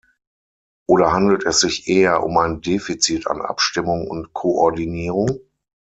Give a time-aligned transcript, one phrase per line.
[0.89, 5.41] Oder handelt es sich eher um ein Defizit an Abstimmung und Koordinierung?